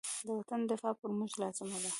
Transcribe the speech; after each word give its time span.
د 0.27 0.29
وطن 0.39 0.59
دفاع 0.71 0.93
پر 0.99 1.09
موږ 1.19 1.31
لازمه 1.41 1.77
ده. 1.83 1.89